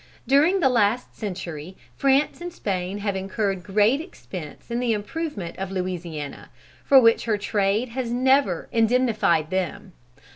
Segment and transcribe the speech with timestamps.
[0.25, 5.69] During the last century, France and Spain have incurred great expense in the improvement of
[5.71, 6.49] Louisiana,
[6.83, 9.93] for which her trade has never indemnified them.